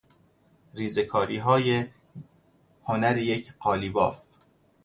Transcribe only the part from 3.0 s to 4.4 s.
یک قالیباف